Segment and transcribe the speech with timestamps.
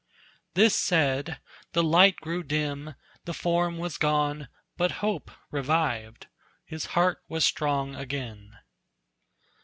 [0.55, 1.39] This said,
[1.73, 6.25] the light grew dim, the form was gone, But hope revived,
[6.65, 8.57] his heart was strong again.